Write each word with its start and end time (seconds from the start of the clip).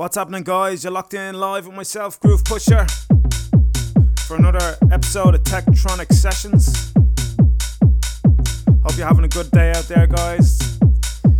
What's 0.00 0.16
happening, 0.16 0.44
guys? 0.44 0.82
You're 0.82 0.94
locked 0.94 1.12
in 1.12 1.38
live 1.38 1.66
with 1.66 1.76
myself, 1.76 2.18
Groovepusher, 2.20 2.90
for 4.20 4.34
another 4.34 4.78
episode 4.90 5.34
of 5.34 5.42
TeKTroniK 5.42 6.10
Sessions. 6.14 6.94
Hope 8.82 8.96
you're 8.96 9.06
having 9.06 9.26
a 9.26 9.28
good 9.28 9.50
day 9.50 9.72
out 9.72 9.84
there, 9.88 10.06
guys. 10.06 10.58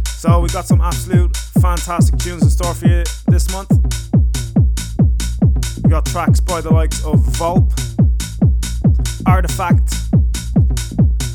So, 0.04 0.40
we 0.40 0.50
got 0.50 0.66
some 0.66 0.82
absolute 0.82 1.34
fantastic 1.62 2.18
tunes 2.18 2.42
in 2.42 2.50
store 2.50 2.74
for 2.74 2.86
you 2.86 3.02
this 3.28 3.50
month. 3.50 3.70
We 5.83 5.88
got 5.88 6.04
tracks 6.04 6.40
by 6.40 6.61
the 6.61 6.71
likes 6.71 7.03
of 7.03 7.19
Volpe, 7.40 7.72
Artifact, 9.27 9.95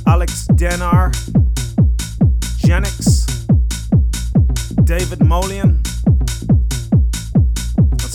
Alec 0.06 0.30
Dienaar, 0.60 1.12
Genex, 2.62 3.26
David 4.86 5.22
Moleon 5.22 5.95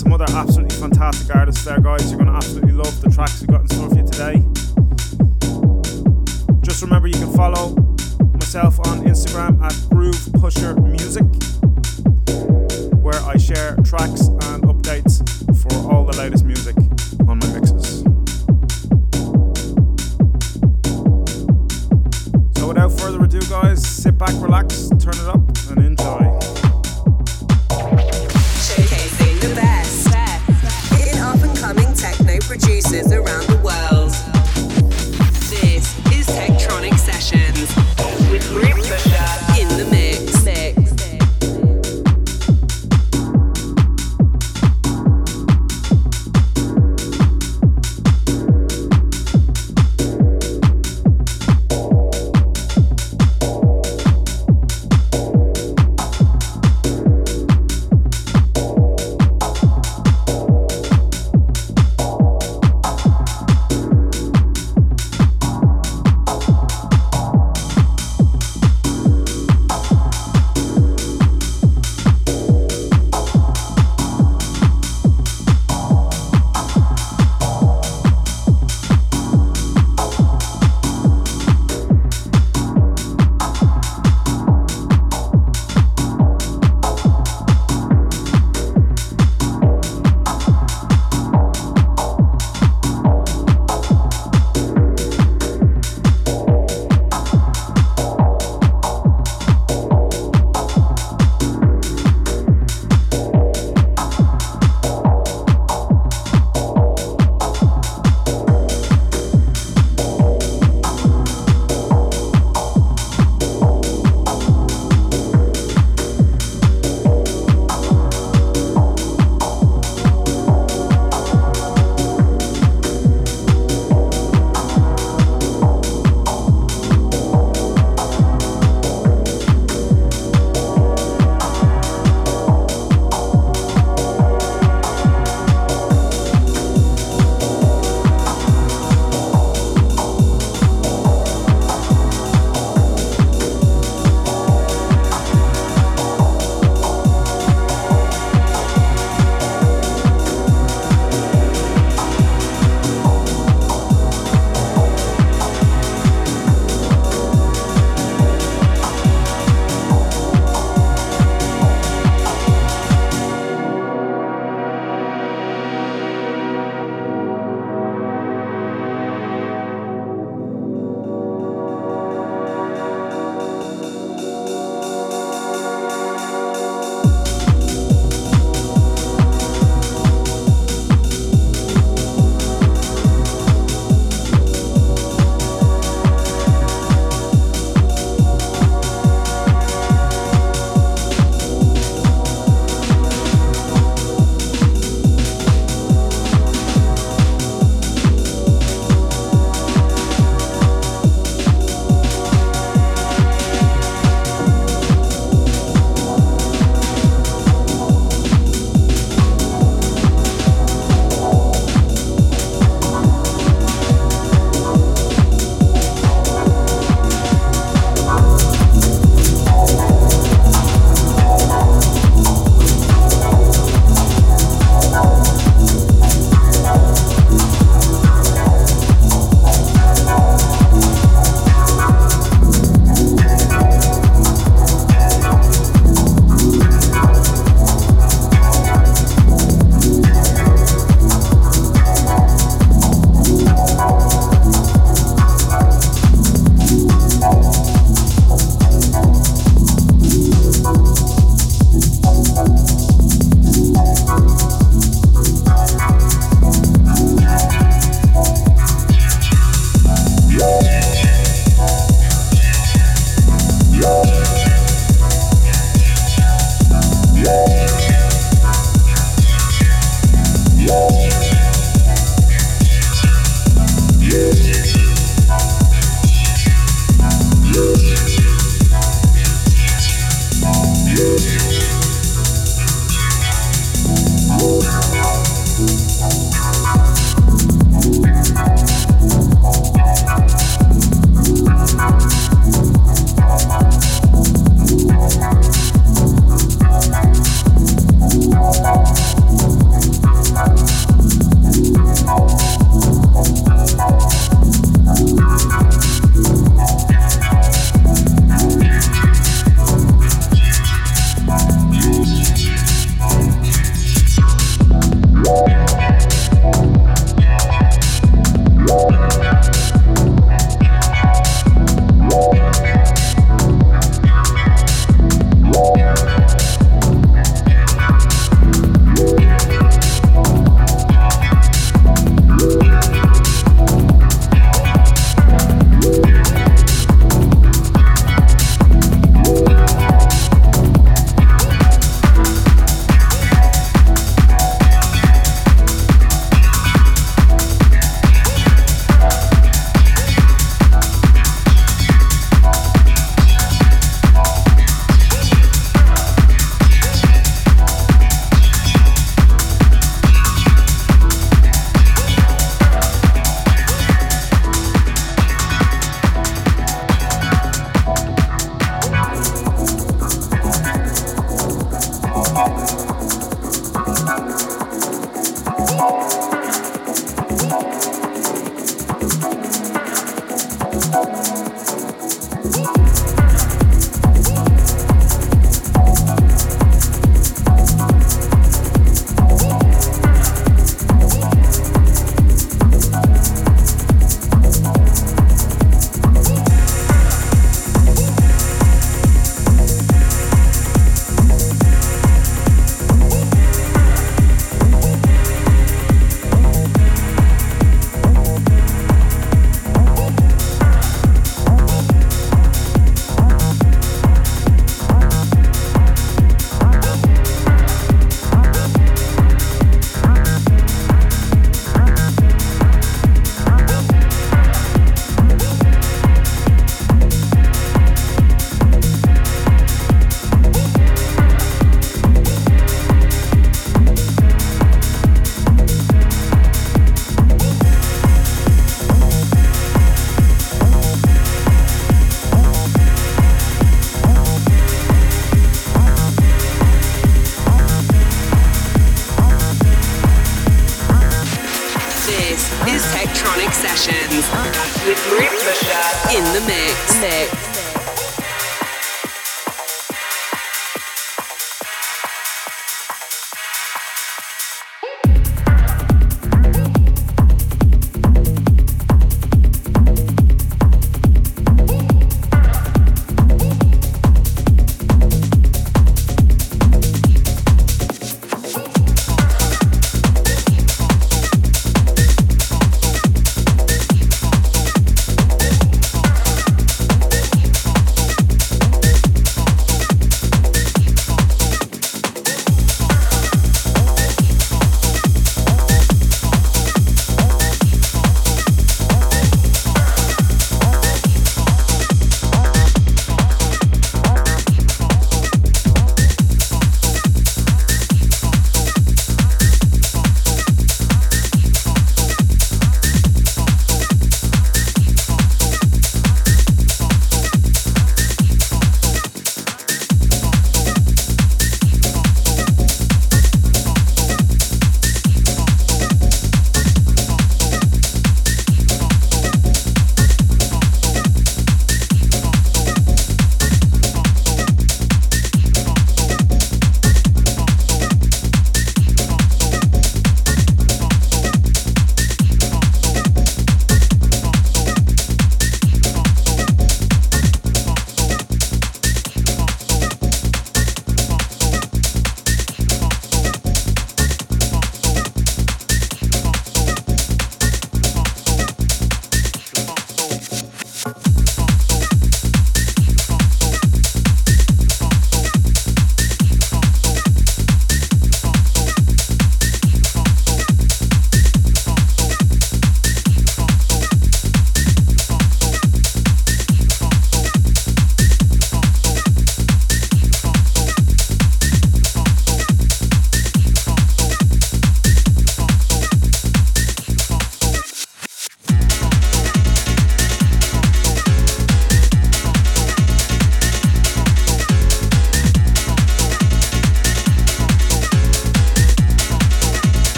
some 0.00 0.14
other 0.14 0.24
absolutely 0.30 0.74
fantastic 0.78 1.34
artists 1.36 1.62
there, 1.64 1.78
guys. 1.78 2.10
You're 2.10 2.18
going 2.18 2.30
to 2.30 2.36
absolutely 2.36 2.72
love 2.72 3.00
the 3.02 3.10
tracks 3.10 3.42
we 3.42 3.48
got 3.48 3.60
in 3.60 3.68
store 3.68 3.90
for 3.90 3.96
you 3.96 4.06
today. 4.06 4.40
Just 6.62 6.80
remember 6.80 7.08
you 7.08 7.14
can 7.14 7.30
follow 7.34 7.74
myself 8.32 8.78
on 8.86 9.04
Instagram 9.04 9.60
at 9.62 9.72
Groovepusher 9.92 10.80
Music, 10.90 11.24
where 12.96 13.20
I 13.24 13.36
share 13.36 13.76
tracks 13.84 14.28
and 14.48 14.62
updates 14.64 15.20
for 15.60 15.92
all 15.92 16.06
the 16.06 16.16
latest 16.16 16.46
music 16.46 16.76
on 17.28 17.38
my 17.38 17.46
mixes. 17.52 18.00
So, 22.58 22.68
without 22.68 22.92
further 22.98 23.22
ado, 23.22 23.40
guys, 23.50 23.86
sit 23.86 24.16
back, 24.16 24.32
relax, 24.40 24.88
turn 24.98 25.14
it 25.14 25.28
up, 25.28 25.42
and 25.68 25.84
enjoy. 25.84 26.69